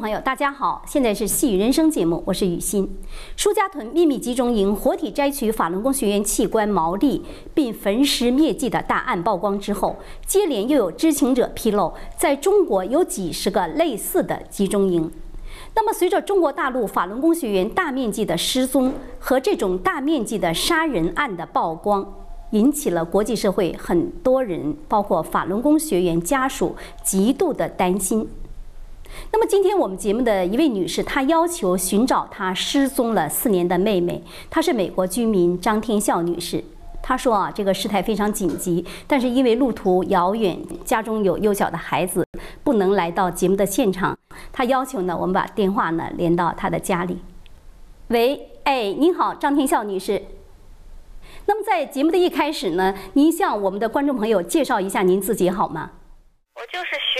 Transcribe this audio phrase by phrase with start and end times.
[0.00, 2.90] 朋友，大家好，现在是《细雨人生》节目，我是雨欣。
[3.36, 7.22] 舒家屯秘密集中营活体摘取法轮功学员器官毛利
[7.52, 15.12] 并焚尸灭迹的大案曝光之后，接连又有知情者披露，在中国有几十个类似的集中营。
[15.74, 22.10] 那么，随着中国大陆法轮功学员大面积的失踪和这种大面积的杀人案的曝光，
[22.52, 26.74] 引起了国际社会很多人，包括法轮功学员家属
[27.04, 28.26] 极度的担心。
[29.32, 36.62] 那么今天我们节目的一位女士，她要求寻找她失踪了四年的妹妹，她是美国居民张天笑女士。
[37.02, 42.24] 她说啊，这个事态非常紧急，但是因为路途遥远，家中有幼小的孩子，
[42.62, 44.16] 不能来到节目的现场。
[44.52, 47.18] 她要求呢，我们把电话呢连到她的家里。
[48.08, 50.22] 喂，哎，您好，张天笑女士。
[51.46, 55.92] 那么在节目的一开始呢，您向我们的观众朋友介绍一下您自己好吗？
[56.60, 57.18] 我就是学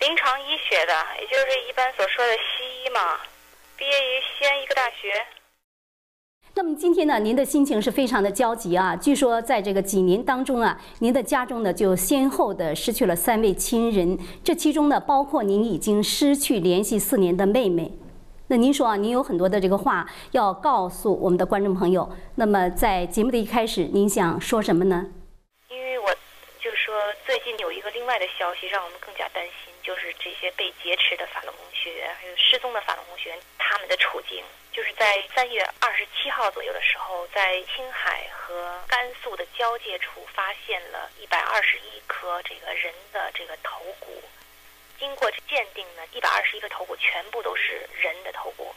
[0.00, 3.16] 临床医学的，也就是一般所说的西医嘛。
[3.78, 5.24] 毕业于西安医科大学。
[6.54, 8.96] 那么今天呢，您的心情是非常的焦急啊。
[8.96, 17.92] 据说在这个几年当中啊，您的家中呢就先后的失去了三位亲人，这其中呢包括您已经失去联系四年的妹妹。
[18.48, 22.10] 那您说啊，您有很多的这个话要告诉我们的观众朋友。
[22.34, 25.06] 那么在节目的一开始，您想说什么呢？
[27.24, 34.44] 最近有一个另外的消息，让我们更加担心，就是这些被劫持的法轮功学员，还有失踪的法轮功学员，他们的处境。
[34.72, 44.20] 就是在三月二十七号左右的时候，在青海和甘肃的交界处，发现了一百二十一颗这个人的这个头骨。
[44.98, 48.74] 经过鉴定呢，一百二十一个头骨全部都是人的头骨，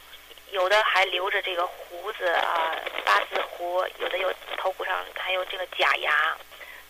[0.50, 6.36] 有的还留着这个胡子啊，八字胡，有的有头骨上还有这个假牙。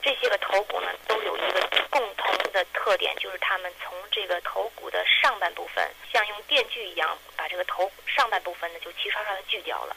[0.07, 9.97] 这些个头骨呢，都有一个共同的特点，就是他们从这个头骨的上半部分，像用电锯一样，把这个头上半部分呢就齐刷刷的锯掉了。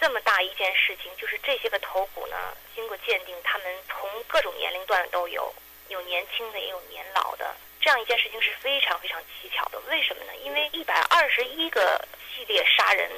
[0.00, 5.54] 这么大一件事情，就是这些个头骨呢，经过鉴定，他们从各种年龄段都有，
[5.88, 7.54] 有年轻的，也有年老的。
[7.82, 9.78] 这样一件事情是非常非常蹊跷的。
[9.90, 10.34] 为什么呢？
[10.42, 12.02] 因为一百二十一个
[12.34, 13.10] 系列杀人。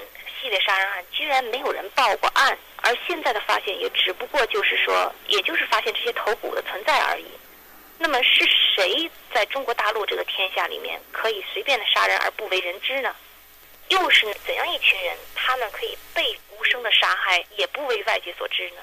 [0.43, 7.27] 系列杀人案居然没有人报过案，而现在的发现也只不过就是说，也就是发现这些头骨的存在而已。
[7.97, 8.45] 那么是
[8.75, 13.15] 谁在中国大陆这个天下里面可以随便的杀人而不为人知呢？
[13.89, 18.83] 又是怎样一群人，他们可以被无声的杀害也不为外界所知呢？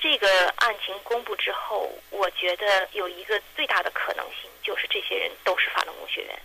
[0.00, 6.38] 这个案情公布之后，我觉得有一个最大的可能性，就是这些人都是法轮功学员。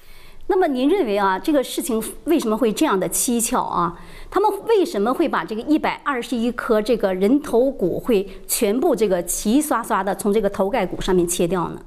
[0.52, 1.96] 那么您认为啊，这个事情
[2.26, 3.98] 为什么会这样的蹊跷啊？
[4.30, 11.80] 他们为什么会把这个一百二十一颗这个人头骨会全部这个齐刷刷的从这个头盖骨上面切掉呢？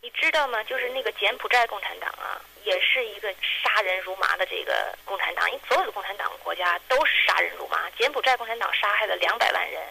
[0.00, 0.64] 你知道吗？
[0.64, 4.72] 就是那个柬埔寨共产党啊，也是一个杀人如麻的这个
[5.04, 5.46] 共产党。
[5.50, 7.76] 因为所有的共产党国家都是杀人如麻。
[7.98, 9.82] 柬埔寨共产党杀害了两百万人，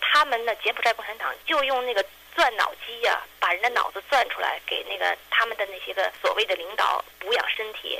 [0.00, 2.02] 他们呢，柬埔寨共产党就用那个。
[2.36, 7.98] 钻脑机呀，把人的脑子钻出来，给那个他们的那些个所谓的领导补养身体，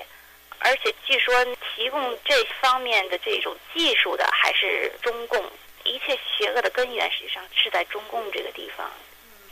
[0.59, 1.35] 而且据说
[1.75, 5.43] 提供这方面的这种技术的还是中共。
[5.89, 8.91] 一切邪恶的根源实际上是在中共这个地方，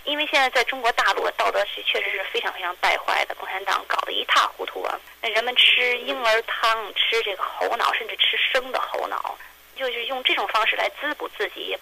[0.03, 4.99] 因为现在在中国大陆道德是确实是非常非常败坏的，共产党搞得一塌糊涂啊！
[5.22, 9.39] 那人们吃婴儿汤，吃这个猴脑，甚至吃生的猴脑，
[9.77, 11.78] 就是用这种方式来滋补自己。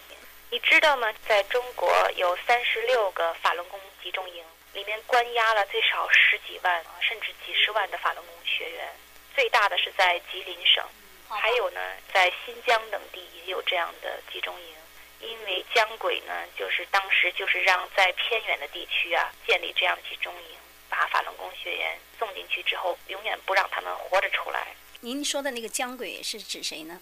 [0.53, 1.11] 你知道吗？
[1.27, 8.87] 在中国有三十六个法轮功集中营，里面关押了最少十几万甚至几十万的法轮功学员。
[9.35, 10.85] 最大的是在吉林省，
[11.31, 11.81] 还有呢，
[12.13, 14.75] 在新疆等地也有这样的集中营。
[15.21, 20.57] 因为江鬼呢，就是当时就是让在偏远的地区啊建立这样集中营，
[20.91, 24.67] 把法轮功学员送进去之后，永远不让他们活着出来。
[25.01, 27.01] 您说的那个江鬼是指谁呢？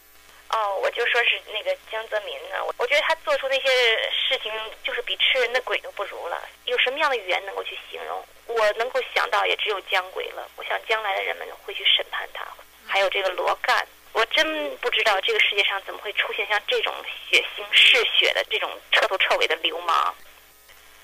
[0.53, 3.69] 哦，我就说是那个江泽民呢，我我觉得他做出那些
[4.11, 4.53] 事情，
[4.83, 6.49] 就是比吃人的鬼都不如了。
[6.65, 8.27] 有什么样的语言能够去形容？
[8.47, 10.49] 我能够想到也只有江鬼了。
[10.57, 12.45] 我想将来的人们会去审判他。
[12.85, 16.93] 还有这个罗干，我真不知道这个世界上怎么会出现像这种
[17.31, 20.13] 血腥嗜血的这种彻头彻尾的流氓。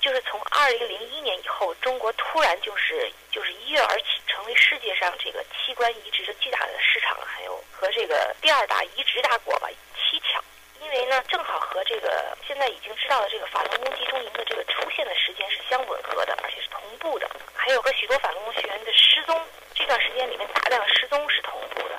[0.00, 10.40] 就是从二零零一年以后，中国突然就是就是一跃而起，成为世界上这个器官移植的巨大的市场，还有和这个第二大移植大国吧，蹊跷。
[10.81, 12.08] 因为呢，正好和这个
[12.46, 19.37] 现在已经知道的这个法轮功集中营的这个出现的时间是相吻合的，而且是同步的，还有和许多法轮功学员的失踪
[19.75, 21.94] 这段时间里面大量的失踪是同步的。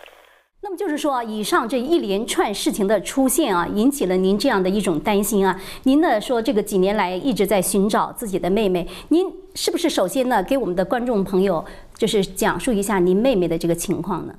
[0.61, 5.59] 那么就是说，以上这一连串事情的出现啊，引起了您这样的一种担心啊。
[5.83, 11.63] 您呢说，这个几年来一直在寻找自己的妹妹，您是不是首先呢给我们的观众朋友
[11.95, 14.33] 就是讲述一下您妹妹的这个情况呢？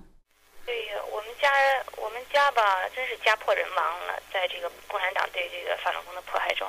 [2.54, 6.68] 对呀，我们家我们家吧，真是家破人亡了，在这个共产党对这个法轮功的迫害中，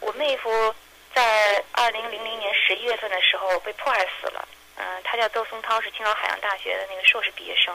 [0.00, 0.74] 我妹夫
[1.14, 4.48] 在二零零零年十一月份的时候被迫害死了。
[4.76, 7.74] 嗯，他叫邹松涛，是青岛海洋大学的那个硕士毕业生，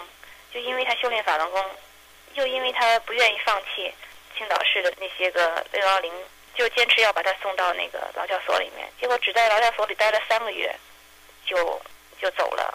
[0.53, 1.63] 就因为他修炼法轮功，
[2.33, 3.93] 又因为他不愿意放弃
[4.37, 6.11] 青岛市的那些个六幺零。
[6.55, 10.73] 就坚持要把他送到那个劳教所里面，结果只在劳教所里待了三个月，
[11.45, 11.81] 就
[12.17, 12.73] 就走了。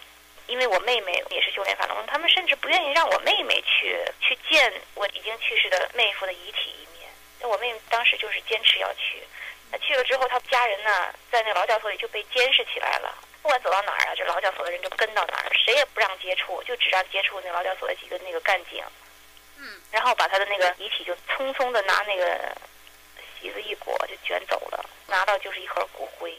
[0.51, 7.09] 因为我妹妹也是修炼法轮功，他们甚至不愿意让我妹妹去去见我已经去世的妹夫的遗体一面。
[7.41, 9.23] 那我妹妹当时就是坚持要去，
[9.71, 13.17] 那去了之后，他家人呢在那劳教所里就被监视起来了。
[13.41, 18.85] 不管走到哪儿啊，这劳教所的人就跟到哪儿，谁也不让接触，就只让接触那劳教所的几个那个干警。
[19.57, 22.55] 嗯，然后把他的那个遗体就匆匆的拿那个。
[23.43, 26.39] 席子一裹就卷走了，拿到就是一盒骨灰。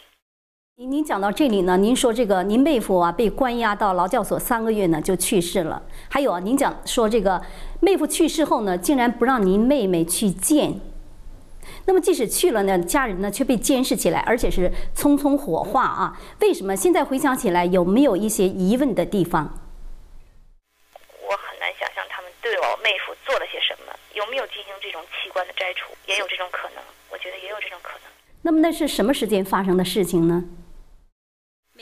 [0.81, 5.80] 您您讲到这里呢，您说这个您妹夫啊被关押到劳教所三个月呢就去世了。
[6.10, 7.39] 还有啊，您讲说这个
[7.81, 10.80] 妹夫去世后呢，竟然不让您妹妹去见。
[11.86, 16.19] 那么即使去了呢，家人呢却被监视起来，而且是匆匆火化啊。
[16.39, 16.75] 为什么？
[16.75, 19.62] 现在回想起来，有没有一些疑问的地方？
[20.95, 23.94] 我很难想象他们对我妹夫做了些什么。
[24.16, 25.94] 有没有进行这种器官的摘除？
[26.07, 26.81] 也有这种可能，
[27.12, 28.10] 我觉得也有这种可能。
[28.42, 30.44] 那么那是什么时间发生的事情呢？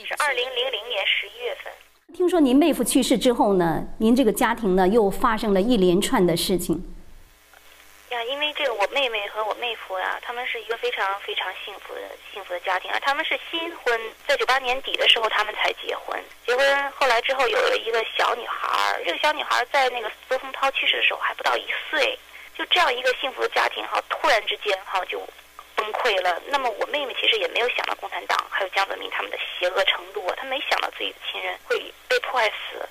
[0.04, 1.72] 是二零零零年十一月份。
[2.14, 6.82] 听说您妹夫去世之后呢，您这个家庭呢又发生了一连串的事情。
[8.10, 12.00] 呀，因为这个我妹妹和我妹夫呀，他们是一个非常非常幸福的
[12.34, 22.18] 幸福的家庭，而他们是新婚，在九八年底的时候他们才结婚，结婚后来之后有了一个小女孩，这个小女孩在那个邹洪涛去世的时候还不到一岁，
[22.58, 25.22] 就这样一个幸福的家庭哈，突然之间哈就
[25.80, 26.38] 崩溃了。
[26.46, 32.86] 那么我妹妹其实也没有想到共产党还有江泽民他们的邪恶程度啊，她没想到自己的亲人会被迫害死。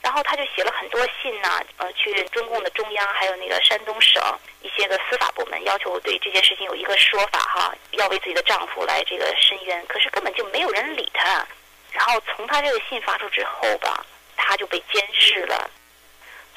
[0.00, 4.22] 然后他就写了很多信呐，呃，去中共的中央，还有那个山东省
[4.62, 9.84] 一些个司法部门，要求对这件事情有一个说法哈，要为自己的丈夫来这个申冤。
[9.86, 11.44] 可是根本就没有人理他。
[11.90, 14.06] 然后从他这个信发出之后吧，
[14.36, 15.68] 他就被监视了。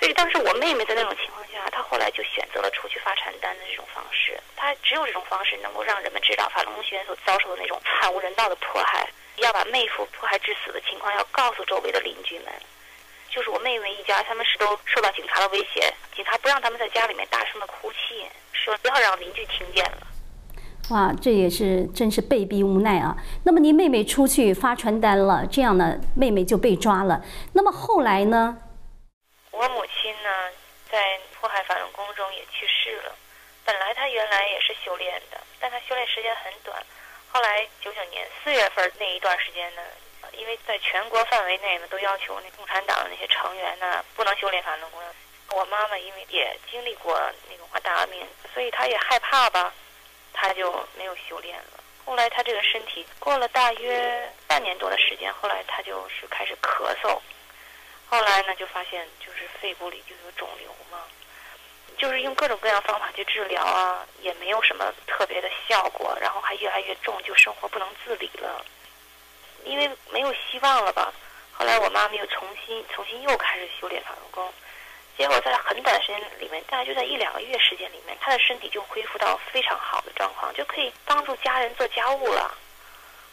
[0.02, 4.34] 所以当时我妹妹在那种情况下，她后来就选择了出去发传单的这种方式。
[4.56, 12.52] 她只有这种方式能够让人们知道法轮功学员所遭受的那种惨无人道的迫害，要把妹夫迫害致死的情况要告诉周围的邻居们。
[13.30, 20.08] 就是我妹妹一家，他们是都受到警察的威胁，警察不让他们在家里面大声的哭泣，说不要让邻居听见了。
[20.90, 23.16] 哇，这也是真是被逼无奈啊！
[23.44, 27.24] 那么您妹妹出去发传单了，这样呢，妹妹就被抓了。
[27.54, 28.58] 那么后来呢？
[29.62, 30.50] 我母亲呢，
[30.90, 33.16] 在迫害法轮功中也去世了。
[33.64, 36.84] 本来她原来也是修炼的，但她修炼时间很短。
[37.32, 39.84] 后来九九年四月份那一段时间呢。
[40.34, 45.00] 因为在全国范围内呢，都要求那共产党的那些成员呢，不能修炼法轮功。
[45.52, 47.20] 我妈妈因为也经历过
[47.50, 49.72] 那种大革命，所以她也害怕吧，
[50.34, 51.84] 她就没有修炼了。
[52.06, 57.20] 后来她这个身体过了大约半年多的时间，后来她就是开始咳嗽。
[58.12, 61.02] 后来呢，就发现就是肺部里就有肿瘤嘛，
[61.98, 68.66] 就是用各种各样方法去治疗啊，也没有什么特别的效果，然后还越来越重，就生活不能自理了。
[69.64, 71.14] 因为没有希望了吧，
[71.54, 74.54] 后来我妈妈又重新、重新又开始修炼法轮功，
[75.18, 82.54] 结果在很短时间里面，大概就在一两个月时间里面，她的身体就恢复到非常好的状况，就可以帮助家人做家务了。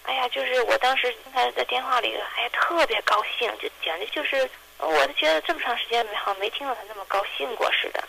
[0.05, 8.03] 哎呀，就是我当时听她在电话里，哎呀，特别高兴，就简直就是，我就觉得这么长时间没好没听到她那么高兴过似的。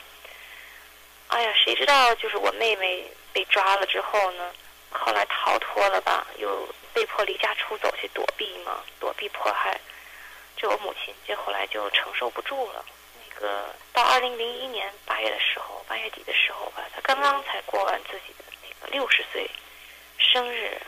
[1.28, 4.54] 哎呀，谁知道就是我妹妹被抓了之后呢，
[4.92, 6.68] 后来逃脱了吧，又。
[6.92, 9.80] 被迫离家出走去躲避嘛，躲避迫害。
[10.58, 12.84] 这我母亲，这后来就承受不住了。
[13.14, 19.50] 那个到二零零一年八月的时候，八月底的时候吧，她刚刚才过完自己的那个六十岁
[20.18, 20.82] 生日，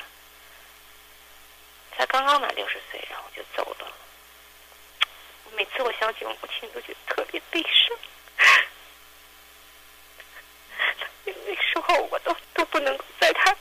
[1.95, 3.87] 才刚刚满六十岁，然后就走了。
[5.55, 7.97] 每次我想起我母亲，都觉得特别悲伤。
[11.25, 13.55] 那时候我都都不能够在她。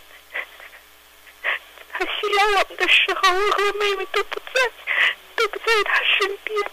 [1.92, 4.72] 她需要我们的时候，我和我妹妹都不在，
[5.36, 6.70] 都不在她身边。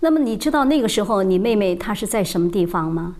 [0.00, 3.16] 那么你知道那个时候你妹妹她是在什么地方吗？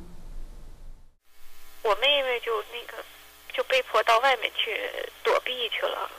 [1.83, 3.03] 我妹妹就那个
[3.53, 4.79] 就被迫到外面去
[5.23, 6.11] 躲避去了，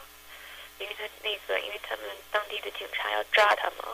[0.79, 3.85] 因为她那个因为他们当地的警察要抓她嘛。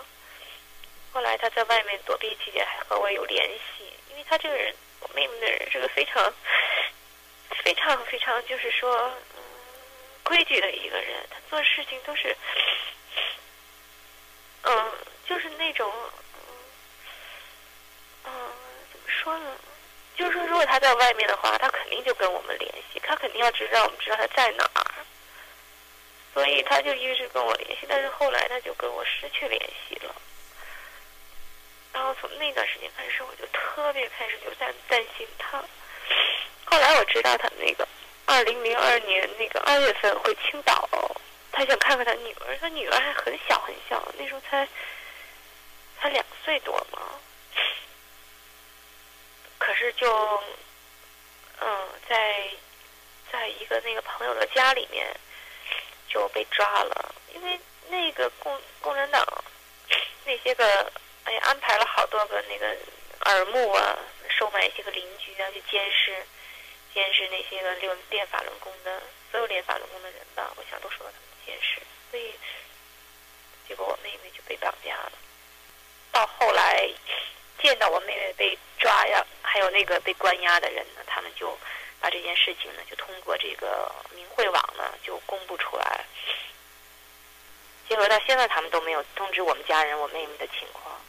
[1.12, 6.33] 后来她在外面躲避期间还和我有联系，因为他这个人，我妹妹的人是个非常
[7.63, 9.12] 非常非常就是说。
[10.27, 12.35] 规矩的一个人，他做事情都是
[14.63, 14.91] 嗯，
[15.29, 15.93] 就是那种，
[18.24, 18.31] 嗯，
[18.91, 19.55] 怎么说呢？
[20.15, 25.05] 就是说，如果他在外面的话，他肯定就跟我们联系，他肯定要知道我们知道他在哪儿，
[26.33, 27.85] 所以他就一直跟我联系。
[27.88, 30.15] 但是后来他就跟我失去联系了。
[31.95, 35.63] 然后从那段时间开始，我就特别开始就在担心他。
[36.65, 37.87] 后来我知道他那个
[38.25, 40.89] 二零零二年那个二月份回青岛，
[41.53, 44.67] 他想看看他女儿，他女儿还很小很小，那时候才
[46.01, 46.99] 才两岁多嘛。
[49.57, 50.43] 可是就，
[51.61, 52.49] 嗯，在
[53.31, 55.07] 在一个那个朋友的家里面
[56.09, 59.25] 就被抓了，因为那个共共产党
[60.25, 60.91] 那些个
[61.25, 62.75] 哎安排了好多个那个
[63.25, 66.25] 耳目啊，收买一些个邻居啊去监视
[66.94, 72.34] 监视那些个练练法轮功的所有练法轮功的人吧，我想都受到他们监视，所以
[73.67, 75.12] 结果我妹妹就被绑架了，
[76.12, 76.89] 到后来。
[77.63, 81.58] 见到我妹妹被抓呀，还有那个被关押的人呢，他们就
[82.00, 86.05] 把这件事情呢，就通过这个明慧网呢，就公布出来。
[87.88, 91.01] 结果到现在他们都没有通知我们家人我妹妹的情况。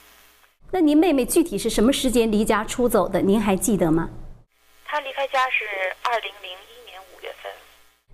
[0.73, 3.21] 那您妹妹具体是什么时间离家出走的？
[3.21, 4.11] 您还记得吗？
[4.85, 5.65] 她离开家是
[6.03, 7.53] 二零零一年五月份。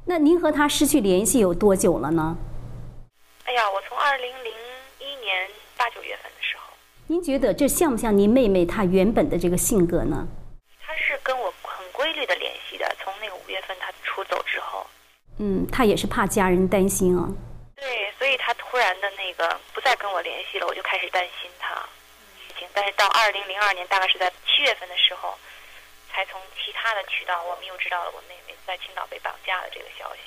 [0.05, 2.37] 那您和她失去联系有多久了呢？
[3.45, 4.53] 哎呀，我从二零零
[4.99, 6.75] 一年八九月份的时候。
[7.07, 10.29] 您觉得这像不像您妹妹她原本的这个性格呢？
[10.81, 14.87] 她是跟我很规律的联系的，从那个五月份她出走之后。
[15.39, 17.27] 嗯，她也是怕家人担心啊。
[17.77, 21.51] 对，所以她突然的那个不再跟我联系了，我就开始担心
[22.75, 25.39] 但是到二零零二年，大概是在七月份的时候，
[26.13, 30.21] 才从其他的渠道，我们又知道了我妹妹在青岛被绑架的这个消息。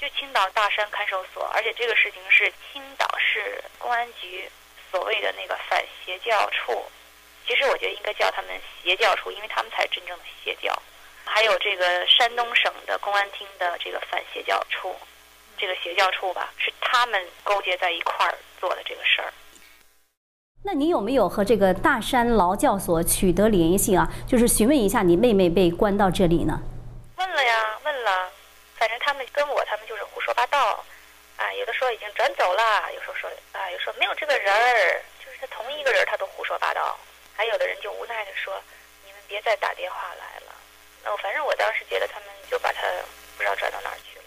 [0.00, 4.50] 就青岛大山看守所，而且这个事情是青岛市公安局。
[4.90, 6.84] 所谓的那个反邪教处，
[7.46, 10.70] 其实我觉得应该叫他们邪教处，因为他们才是真正的邪教。
[11.24, 14.94] 还有这个山东省的公安厅的这个反邪教处，
[15.56, 19.32] 这个邪教处吧，是他们勾结在一块儿做的这个事儿。
[20.64, 24.08] 那你有没有和这个大山劳教所取得联系啊？
[24.28, 26.62] 就是询问一下你妹妹被关到这里呢？
[27.18, 27.52] 问了呀，
[27.84, 28.30] 问了，
[28.78, 30.78] 反正他们跟我，他们就是胡说八道。
[31.36, 32.62] 啊，有的说已经转走了，
[32.94, 36.96] 有时候说啊，有说没有这个人儿，就是他同一个人，他都胡说八道。
[37.34, 38.54] 还有的人就无奈的说，
[39.04, 40.54] 你们别再打电话来了。
[41.02, 42.86] 那我反正我当时觉得他们就把他
[43.36, 44.24] 不知道转到哪儿去了。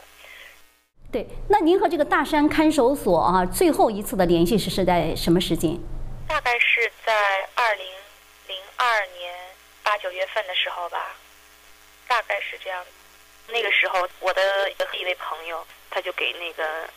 [1.13, 5.79] 对，那您和这个大山看守所啊，最后一次的联系是是在什么时间？
[6.27, 7.85] 大概是在二零
[8.47, 9.35] 零二年
[9.83, 11.15] 八九月份的时候吧，
[12.07, 12.85] 大概是这样。
[13.47, 16.89] 那个时候，我的一位朋友，他就给那个。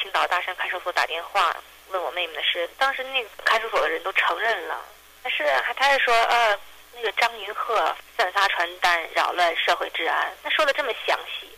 [0.00, 1.54] 青岛大山看守所打电话
[1.88, 4.82] 问我妹妹的事，当时那个看守所的人都承认了，
[5.22, 6.58] 但是还他还说呃，
[6.94, 11.50] 那个张云鹤散发传单扰乱社会治安，那说的这么详细，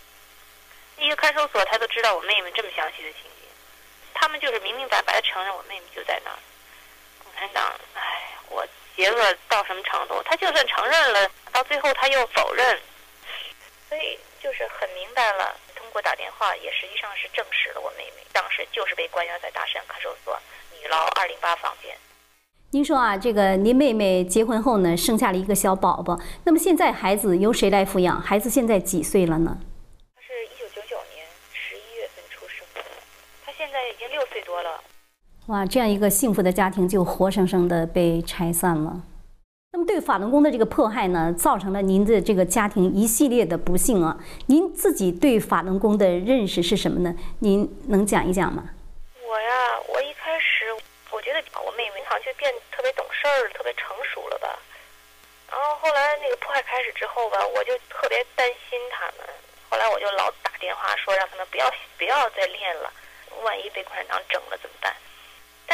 [0.97, 3.47] 那个看守所他都知道我妹妹这么详细的情节，
[4.12, 6.38] 他们就是明明白白的承认我妹妹就在那儿。
[7.33, 8.01] 共产党，哎，
[8.51, 10.23] 我邪恶到什么程度？
[10.25, 12.79] 他就算承认了，到最后他又否认，
[13.89, 15.57] 所以就是很明白了。
[15.75, 20.39] 通过打电话也实际上是证实了我妹妹当时就是被关押在大山看守所
[20.81, 21.97] 女牢二零八房间。
[22.71, 28.21] 您说啊，这个您妹妹结婚后呢，生下了一个小宝宝，那么现在孩子由谁来抚养？
[28.21, 29.59] 孩子现在几岁了呢？
[30.15, 32.81] 他是一九九九年十一月份出生的，
[33.45, 34.83] 他现在已经六岁多了。
[35.49, 39.02] 哇，这样一个幸福的家庭就活生生的被拆散了。
[39.72, 44.22] 那么对法轮功的这个迫害呢，造成了您的这个家庭一系列的不幸啊。
[44.46, 47.12] 您自己对法轮功的认识是什么呢？
[47.40, 48.70] 您能讲一讲吗？
[49.26, 49.50] 我呀，
[49.88, 50.70] 我一开始
[51.11, 54.46] 我觉得我妹妹好像就变特别懂事儿，特别成熟了吧。
[55.50, 59.26] 然后后来那个迫害开始之后吧，我就特别担心他们。
[59.68, 61.66] 后来我就老打电话说让他们不要
[61.99, 62.92] 不要再练了，
[63.42, 64.94] 万一被共产党整了怎么办？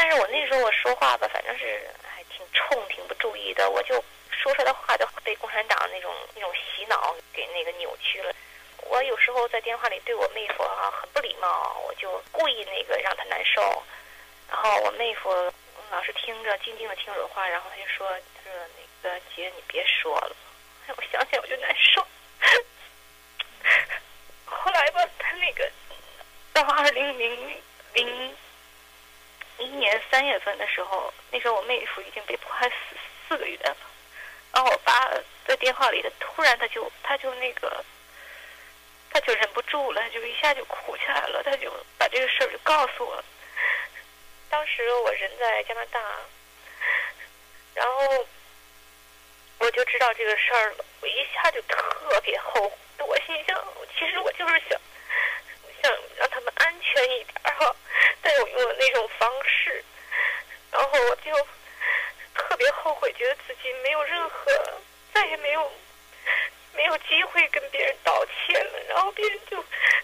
[0.01, 2.23] 但是我那时候我说话吧，反正是还。
[2.29, 4.01] 挺冲，挺不注意的，我就
[4.31, 8.33] 说出来的话就被共产党那种那种洗脑给那个扭曲了。
[8.85, 13.83] 我有时候在电话里对我妹夫啊很不礼貌，我就故意那个让他难受。
[14.49, 15.51] 然后我妹夫
[15.91, 18.07] 老是听着，静静的听我的话，然后他就说
[18.41, 18.53] ：“他说
[19.03, 20.33] 那个姐，你别说了。
[20.87, 22.07] ”哎，我想起来我就难受。
[24.45, 25.69] 后来吧，他那个
[26.53, 27.61] 到二零零
[27.93, 28.37] 零。
[29.59, 32.75] 一年三月份的时候，那时候我妹夫已经被迫害四
[33.27, 33.77] 四个月了。
[34.51, 35.11] 然后我爸
[35.45, 37.83] 在电话里，他突然他就他就那个，
[39.11, 41.43] 他就忍不住了，就一下就哭起来了。
[41.43, 43.23] 他就把这个事儿就告诉我。
[44.49, 45.99] 当时我人在加拿大，
[47.75, 48.25] 然后
[49.59, 52.75] 我就知道这个事儿了，我一下就特别后悔。
[53.05, 53.63] 我心想，
[53.97, 54.79] 其实我就是想
[55.81, 57.75] 想让他们安全一点儿哈，
[58.21, 59.83] 但我用了那种方式，
[60.71, 61.31] 然后我就
[62.35, 64.51] 特别后悔，觉得自己没有任何，
[65.13, 65.71] 再也没有
[66.73, 68.79] 没有机会跟别人道歉了。
[68.87, 69.63] 然后别人就，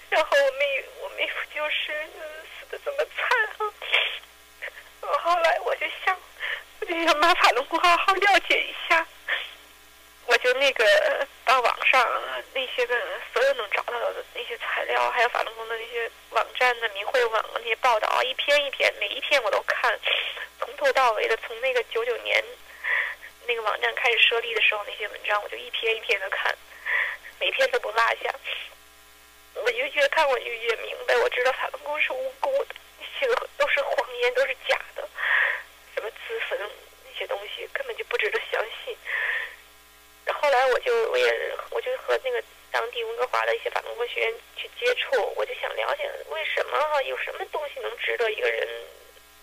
[0.10, 2.08] 然后我妹我妹夫就是
[2.60, 3.74] 死的这么惨啊！
[5.02, 5.18] 我。
[5.26, 6.20] 后来我就想，
[6.80, 9.06] 我就想把法轮功好好了解一下。
[10.28, 12.22] 我就那个到网上
[12.54, 13.00] 那些个
[13.32, 19.98] 所有能找到的那些材料，还有法轮功的那些网站的明慧网那些报道，一篇一篇，每一篇我都看，
[20.60, 22.44] 从头到尾的，从那个九九年
[23.48, 26.54] 那个网站开始设立的时候那些文章，我就一篇一篇的看，
[27.40, 28.34] 每篇都不落下。
[29.54, 35.08] 我就越看我就越明白，我知道法轮功是无辜的，那些都是谎言，都是假的，
[35.94, 38.98] 什么自焚那些东西根本就不值得相信。
[40.34, 48.68] 后来我就我也我就和那个当地温哥华的一些法轮功学员去接触，我就想了解为什么哈有什么东西能值得一个人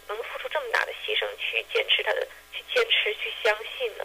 [0.09, 4.05] 能付出这么大的牺牲去坚持他的去坚持去相信呢？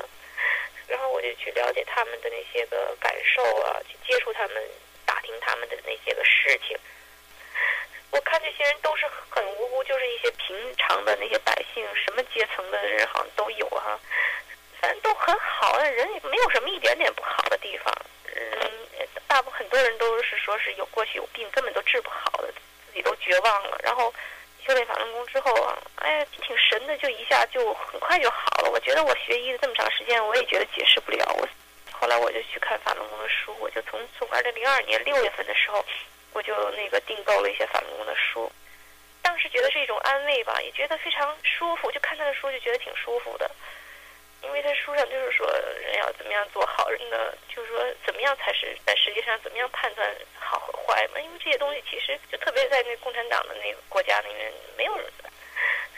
[0.88, 4.64] 然后我就去了解他们的那些个感受啊，去接触他们，
[5.06, 6.78] 打听他们的那些个事情。
[8.12, 14.00] 我看这些人都是很无辜，就是一些平常的那些百姓，什么阶层的人好像都有哈。
[14.80, 17.94] 反正都很好，人也没有什么一点点不好的地方。
[18.36, 18.72] 嗯，
[19.28, 23.80] 大部很多人都是说是有过去有病，根本都治不好的，自己都绝望了。
[23.84, 24.14] 然后
[24.66, 28.70] 修炼法轮功之后啊，哎呀，挺神的，就一下就很快就好了。
[28.70, 31.26] 我觉得我学医这么长时间，我也觉得解释不了。
[31.40, 31.48] 我
[31.92, 35.84] 后来我就去看法轮功的书，我就从从二零零二年六月份的时候，
[36.34, 38.52] 我就那个订购了一些法轮功的书。
[39.24, 43.50] 当时觉得是一种安慰吧，也觉得非常舒服，就看他的书就觉得挺舒服的。
[44.44, 45.48] 因为他书上就是说
[45.82, 47.34] 人要怎么样做好人呢？
[47.54, 51.20] 就是说怎么样才是在世界上怎么样判断好和坏嘛？
[51.20, 55.30] 因为这些东西其实就特别在那共产党的那个国家里面没有人的，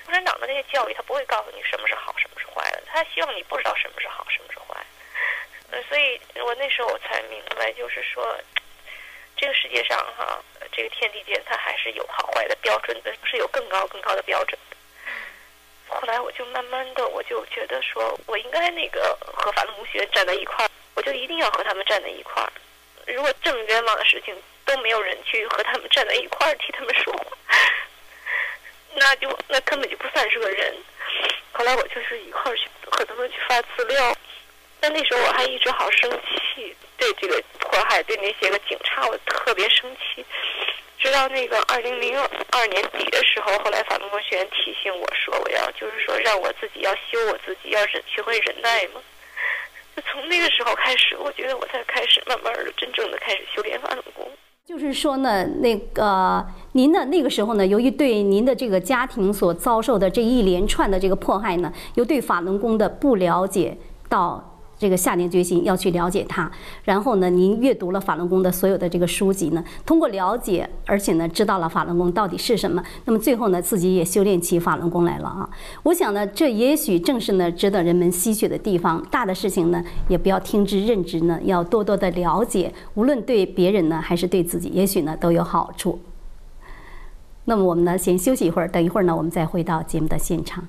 [0.05, 4.85] 共产党的那些教育他不会告诉你什么是好什么是坏的，他希望你不知道什么是好什么是坏。
[5.71, 8.35] 呃，所以我那时候我才明白，就是说
[9.37, 14.77] 这个世界上哈，这个天地间它还是有好坏的标准的，是有更高更高的标准的。
[15.89, 22.51] 后来我就慢慢的，我就觉得说，我应该那个和法轮功学站在一块儿，我就一定要和他们站在一块儿。
[23.07, 27.25] 如果这么冤枉的事情都没有人去和他们站在一块儿替他们说话，
[28.95, 30.75] 那就那根本就不算是个人。
[31.51, 34.15] 后来我就是一块儿去和他们去发资料，
[34.79, 40.23] 但那时候我还一直好生气，对这个迫害，对那些个警察，我特别生气。
[40.99, 48.99] 直到那个二零零二年底的时候，后来法轮功学员提醒我说：“我要就是说让我自己要修我自己，要忍学会忍耐嘛。”
[49.95, 54.27] 就从那个时候开始，我觉得我才开始慢慢的真正的开始修炼法轮功。
[54.65, 63.77] 就是说呢，那个您呢那个时候呢，由于对您的这个家庭所遭受的这一连串的这个迫害呢，又对法轮功的不了解
[64.09, 64.48] 到。
[64.79, 66.49] 这个下定决心要去了解它，
[66.85, 75.49] 然后呢，您阅读了法轮功的所有的这个书籍呢，通过了解，而且呢，知道了法轮功到底是什么，那么最后呢，自己也修炼起法轮功来了啊。
[75.83, 79.05] 我想呢，这也许正是呢，值得人们吸取的地方。
[79.11, 85.99] 大的事情呢，也不要听之任之呢，要多多的了解，无论对别人呢，还是对自己，也许呢，都有好处。
[87.43, 90.65] 那么我们呢，先休息一会儿，等一会儿呢，我们再回到节目的现场。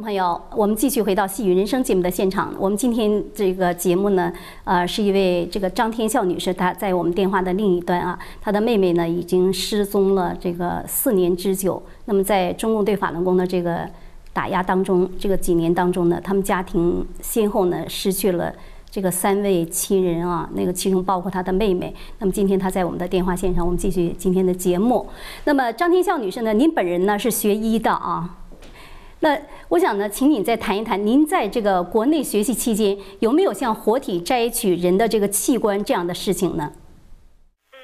[0.00, 2.54] 朋友，我们继续回到《细雨人生》节目的现场。
[2.58, 4.32] 我们今天这个节目呢，
[4.64, 8.18] 呃，是一位这个张天笑女士，她在我们电话的另一端啊。
[8.40, 11.82] 她的妹妹呢，已经失踪了这个四年之久。
[12.06, 13.86] 那么，在中共对法轮功的这个
[14.32, 18.54] 打压当中，这个几年当中呢，他们家庭先后呢失去了
[18.90, 21.94] 这个三位亲人啊，那个其中包括她的妹妹。
[22.20, 25.06] 那么今天她在我们的电话线上，我们继续今天的节目。
[25.44, 28.38] 那么张天笑女士呢，您本人呢是学医的啊？
[29.22, 36.72] 那我想呢，请你再谈一谈，您在这个国内学习期间有没有像活体摘取人的这个器官这样的事情呢？
[37.72, 37.78] 嗯，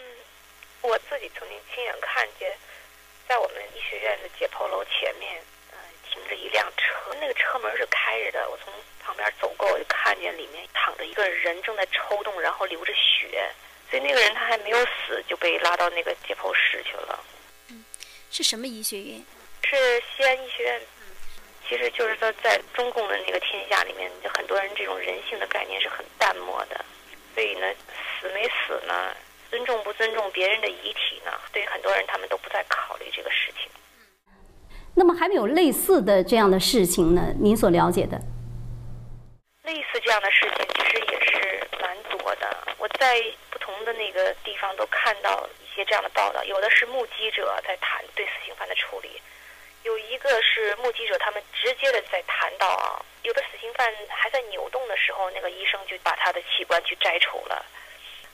[0.81, 2.51] 我自己曾经亲眼看见，
[3.29, 5.37] 在我们医学院的解剖楼前面，
[5.73, 5.77] 呃，
[6.09, 8.49] 停着一辆车，那个车门是开着的。
[8.49, 8.73] 我从
[9.05, 13.47] 旁边走过，我就看见里面躺着一个人正在抽动，然后流着血，
[13.91, 17.21] 所以那个人他还没有死就被拉到那个解剖室去了。
[17.69, 17.85] 嗯，
[18.31, 19.23] 是什么医学院？
[19.69, 19.77] 是
[20.17, 20.81] 西安医学院。
[21.69, 26.85] 其实就是说，在中共的那个天下里面，就很多人这种人性的概念是很淡漠的，
[27.35, 27.67] 所以呢，
[28.21, 29.13] 死没死呢，
[29.51, 33.69] 尊重不尊重别人的遗体呢，对于很多人他们都不再考虑这个事情。
[34.95, 37.35] 那么还没有类似的这样的事情呢？
[37.41, 38.17] 您所了解的？
[39.65, 49.21] 类似这样的事情其实也是蛮多的，我在不同的那个地方都看到一些这样的报道，有的是目击者在谈对死刑犯的处理。
[49.87, 57.65] 有一个是目击者，他们直接的在谈到啊，有的死刑犯还在扭动的时候，那个医生就把他的器官去摘除了。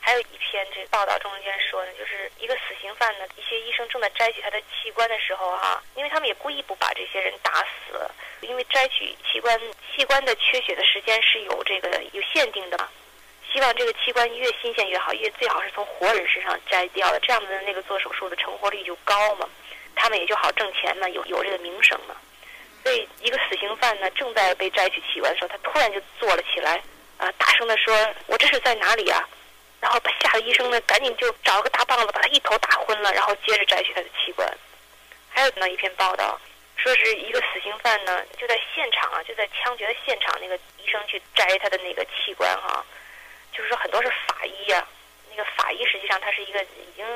[0.01, 8.11] 还有一篇这报道中间说呢，就是一个死刑犯呢，一些医生正在摘取他的器官的时候哈，因为他们也故意不把这些人打死，
[8.41, 9.61] 因为摘取器官
[9.95, 12.89] 器官的缺血的时间是有这个有限定的嘛，
[13.53, 19.47] 希望这个器官越新鲜越好，越最好是从活人身上摘掉的，这样的那个做手术的成活率就高嘛。
[20.03, 22.17] 他们也就好挣钱嘛，有有这个名声嘛。
[22.83, 26.83] 所以一个死刑犯呢，正在被摘取器官的时候，他突然就坐了起来，
[27.19, 29.23] 啊，大声的说：“我这是在哪里啊？”
[29.81, 34.53] 然后把吓得医生呢，赶紧就找了个大棒子，把他一头打昏了，然后接着摘取他的器官。
[35.31, 36.37] 还有呢一篇报道，
[36.77, 42.85] 说是一个死刑犯呢，就在现场啊，就在枪决的现场，那个医生去摘他的那个器官哈，
[43.57, 44.85] 就是说很多是法医呀，
[45.31, 47.07] 那个法医实际上他是一个已经。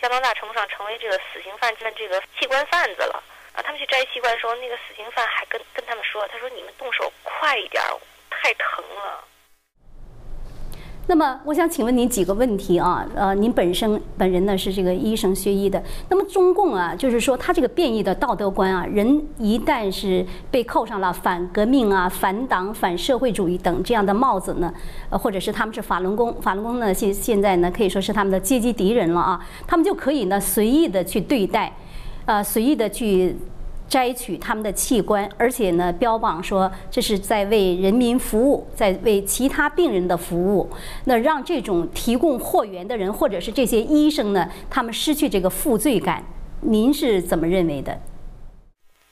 [0.00, 3.22] 相当大程度上成为这个死刑犯的这个器官贩子了
[3.54, 3.62] 啊！
[3.62, 7.82] 他们去摘器官的时候，那个死刑犯还跟跟他们说：“他说你们动手快一点，
[8.30, 9.24] 太疼了。”
[11.10, 13.04] 那么，我想请问您几个问题啊？
[13.16, 15.82] 呃，您本身本人呢是这个医生学医的。
[16.08, 24.72] 那么，中共啊，就是说他这个变异的道德观啊，人一旦是被扣上了反革命啊、反党、反社会主义等这样的帽子呢，
[25.08, 31.72] 呃，或者是他们是法轮功，法轮功呢现现在呢可以说是他们的阶级敌人了啊，他们就可以呢随意的去对待，
[32.24, 33.34] 呃，随意的去。
[33.90, 40.70] 摘取他们的器官，而且呢，标榜说这是在为人民服务，在为其他病人的服务。
[41.06, 46.24] 那让这种提供货源的人，或者是这些医生呢，他们失去这个负罪感。
[46.62, 47.98] 您是怎么认为的？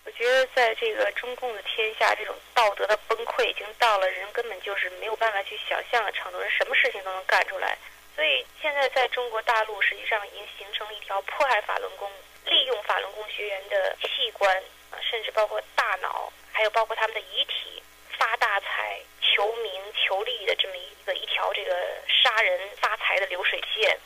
[0.06, 7.76] 我觉得，在这个中共的天下，这种道德的崩溃已经到了人根本就是没有办法去想象的程度，人什么事情都能干出来。
[8.14, 12.06] 所以现在在中国大陆，实际上已经形成了一条迫害法轮功。
[12.48, 14.56] 利用法轮功学员的器官
[14.90, 17.82] 啊，甚至包括大脑，还有包括他们的遗体，
[18.18, 21.72] 发大财、求名求利的这么一个一条这个
[22.06, 23.98] 杀人发财的流水线。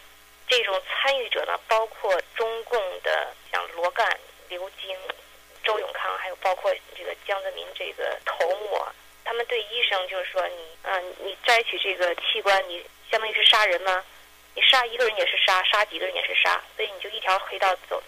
[0.48, 4.96] 这种参与者呢，包括中共的像罗干、刘晶、
[5.64, 8.84] 周永康，还有包括这个江泽民这个头目，
[9.24, 14.04] 他们对医生就是说，你啊，你摘取这个器官，你相当于是杀人吗？
[14.54, 18.02] 你杀一个人也是杀，杀几个人也是杀，所以你就一条黑道走。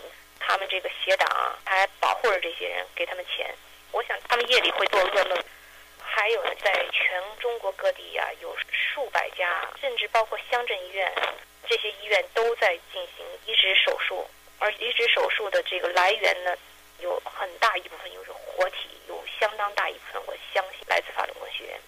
[0.47, 3.55] 他们这个邪党，还保护着这些人，给他们钱。
[3.93, 5.43] 我想他们夜里会做噩梦。
[5.99, 11.11] 还有呢，在全中国各地呀，有数百家，甚至包括乡镇医院，
[11.67, 14.29] 这些医院都在进行移植手术。
[14.59, 16.57] 而移植手术的这个来源呢，
[16.99, 21.81] 有很大一部分又是活体，有相当大一部分我相信来自法轮功学院。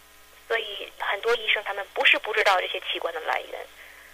[0.49, 3.67] 所以很多医生他们不是不知道这些器官的来源，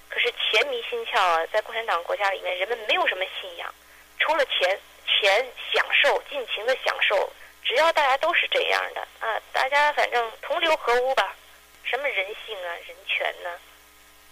[0.09, 3.73] 可是钱迷心窍啊，在共产党国家里面，人们没有什么信仰。
[4.23, 7.29] 除了钱，钱享受，尽情的享受。
[7.65, 11.35] 只要大家都是这样的啊，大家反正同流合污吧。
[11.83, 13.59] 什么人性啊，人权呢？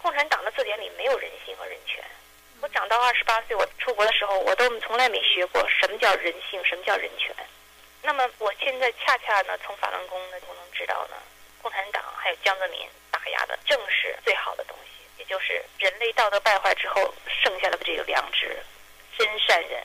[0.01, 2.01] 共产党的字典里没有人性和人权。
[2.61, 7.35] 我长到二十八岁，我出国的时候，我都从来没学过什么叫人性，什么叫人权。
[8.01, 11.17] 那么我现在恰恰呢，从法轮功呢，我能知道呢，
[11.61, 18.57] 共产党还有江泽民打压的正是最好的东西，也就是人类道德败坏之后剩下的这个良知。
[19.17, 19.79] 真善人。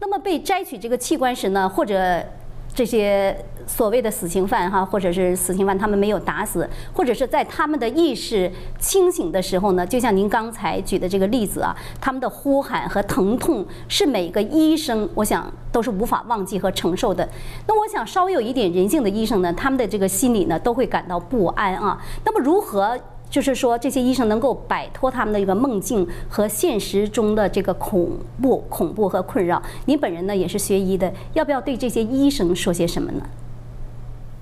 [0.00, 2.24] 那么被摘取这个器官时呢，或者
[2.72, 8.48] 这些所谓的死刑犯哈，或者是死刑犯他们没有打死，或者是在他们的意识
[8.78, 17.28] 清醒的时候呢，就像您刚才举的这个例子啊，他们的呼喊和疼痛是每个医生我想都是无法忘记和承受的。
[17.66, 22.00] 那我想稍微有一点人性的医生呢，他们的这个心里呢都会感到不安啊。
[22.24, 22.96] 那么如何？
[23.30, 29.62] 就是说这些医生能够摆脱他们的一个梦境和现实中的这个恐怖、恐怖和困扰。
[29.86, 33.22] 您本人呢也是学医的，要不要对这些医生说些什么呢？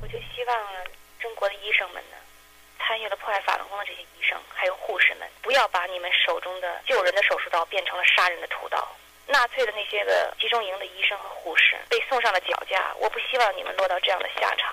[0.01, 0.57] 我就希望
[1.18, 2.16] 中国的医生们呢，
[2.79, 8.79] 参与了破坏法轮功的这些医生还有护士们，不要把你们手中的救人的手术刀变成了杀人的屠刀。
[9.29, 14.72] 纳粹的那些个集中营的医生和护士被送上了绞架，我不希望你们落到这样的下场。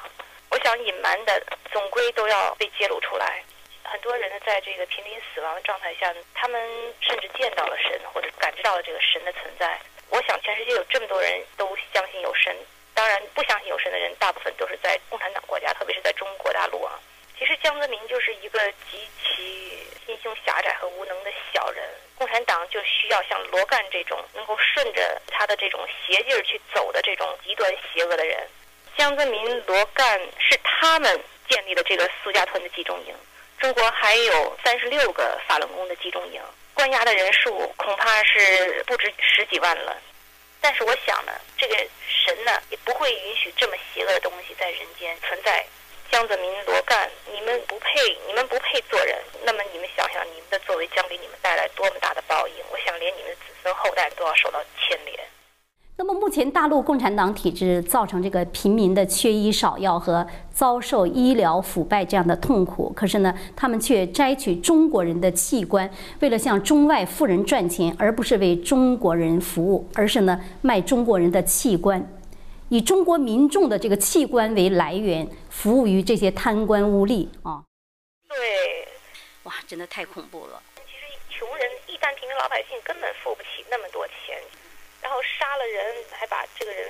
[0.52, 3.44] 我想隐瞒的总归都要被揭露出来。
[3.84, 6.62] 很多人呢，在这个濒临死亡的状态下，他们
[7.02, 9.80] 甚至见到了神，或者感知到了这个神的存在。
[10.10, 12.56] 我想，全世界有这么多人都相信有神，
[12.94, 17.00] 当然不相信有神的人，大部分都是在共产党国家，特别是在中国大陆啊。
[17.38, 21.84] 其实江泽民就是一个极其心胸狭窄和无能的小人。
[22.16, 28.48] 共产党就需要像罗干这种能够顺着他的这种邪劲儿去走的这种极端邪恶的人。
[28.96, 31.20] 江泽民、罗干是他们
[31.50, 33.16] 建立的这个苏家屯的集中营。
[33.64, 36.42] 中国还有三十六个法轮功的集中营，
[36.74, 39.96] 关押的人数恐怕是不止十几万了。
[40.60, 45.66] 但是我想呢，这个神呢也不会允许这么邪恶的东西在人间存在。
[46.12, 49.18] 江泽民、罗干，你们不配，你们不配做人。
[49.44, 52.56] 那么你们想想，你们的作为将给你们带来多么大的报应？
[52.70, 55.18] 我想，连你们的子孙后代都要受到牵连。
[55.96, 65.88] 那么，目前大陆共产党体制造成这个平民的缺医少药和遭受医疗腐败这样的痛苦，可是呢，他们却摘取中国人的器官，
[66.20, 72.04] 为了向中外富人赚钱，而不是为中国人服务，而是呢卖中国人的器官。
[72.70, 77.62] 以中国民众的这个器官为来源，服务于这些贪官污吏啊！
[78.28, 78.36] 对，
[79.44, 80.60] 哇，真的太恐怖了。
[80.76, 84.23] 其实穷人、一般平民老百姓根本付不起那么多钱，然
[85.14, 86.90] 后杀了人，还把这个人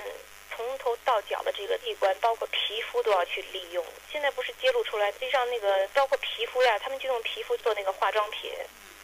[0.56, 3.84] 从头到脚的这个器官，包括皮肤都要去利用。
[4.10, 8.50] 现在不是揭露出来，实际上那个包括皮肤呀，他们就用皮肤做那个化妆品，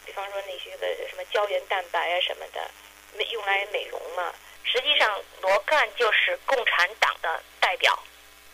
[0.06, 4.34] 比方说那些个什么胶原蛋白啊什么的，用来美容嘛。
[4.64, 7.98] 实际上，罗干就是共产党的代表，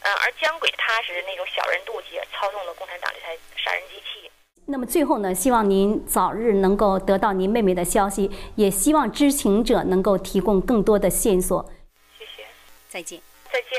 [0.01, 4.31] 嗯，而姜轨他是那种小人妒忌，操纵了共产党这台杀人机器。
[4.67, 11.65] 那么最后呢，希望您早日能够得到您妹妹的消息，也希望知情者能够提供更多的线索。
[12.19, 12.43] 谢谢，
[12.89, 13.21] 再见。
[13.53, 13.71] 再见，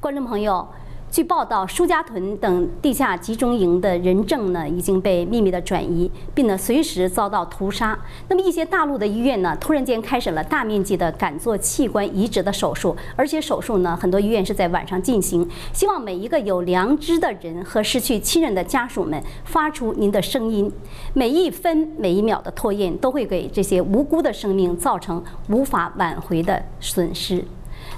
[0.00, 0.68] 观众朋友。
[1.12, 7.96] 据报道，舒家屯等地下集中营的人证呢已经被秘密的转移，并呢随时遭到屠杀。
[8.28, 15.46] 那么一些大陆的医院呢，突然间开始了大面积的敢做器官移植的手术，而且手术呢很多医院是在晚上进行。
[15.74, 20.72] 希望每一个有良知的人和失去亲人的家属们发出您的声音。
[21.12, 27.44] 每一分每一秒的拖延，都会给这些无辜的生命造成无法挽回的损失。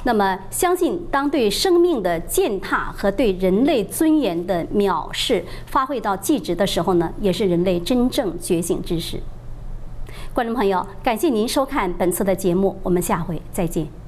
[0.05, 9.21] 那么，相信当对生命的践踏和对人类尊严的藐视发挥到极致的时候呢，也是人类真正觉醒之时。
[10.33, 14.04] 观众朋友，感谢您收看本次的节目，我们下回再见。